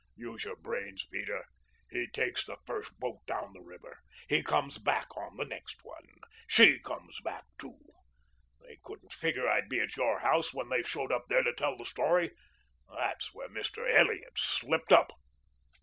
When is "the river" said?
3.53-3.99